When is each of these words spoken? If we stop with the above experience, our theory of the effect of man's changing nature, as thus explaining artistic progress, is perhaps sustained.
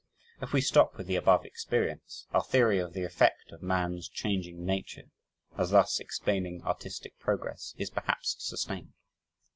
If 0.41 0.51
we 0.51 0.61
stop 0.61 0.97
with 0.97 1.05
the 1.05 1.15
above 1.15 1.45
experience, 1.45 2.25
our 2.31 2.43
theory 2.43 2.79
of 2.79 2.93
the 2.93 3.03
effect 3.03 3.51
of 3.51 3.61
man's 3.61 4.09
changing 4.09 4.65
nature, 4.65 5.11
as 5.59 5.69
thus 5.69 5.99
explaining 5.99 6.63
artistic 6.63 7.19
progress, 7.19 7.75
is 7.77 7.91
perhaps 7.91 8.35
sustained. 8.39 8.93